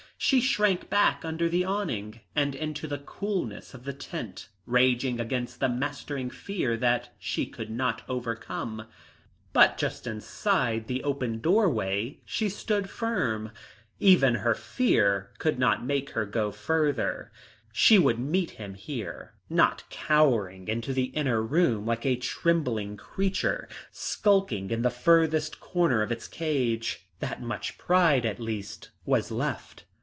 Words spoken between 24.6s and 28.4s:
in the furthest corner of its cage. That much pride at